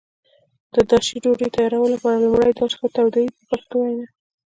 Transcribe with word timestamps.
د 0.73 0.75
داشي 0.89 1.17
ډوډۍ 1.23 1.47
تیارولو 1.55 1.93
لپاره 1.95 2.21
لومړی 2.23 2.51
داش 2.59 2.71
ښه 2.79 2.87
تودوي 2.95 3.27
په 3.37 3.43
پښتو 3.49 3.75
وینا. 3.81 4.07